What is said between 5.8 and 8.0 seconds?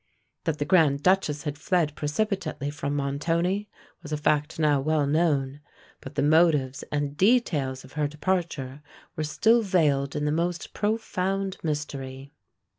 but the motives and details of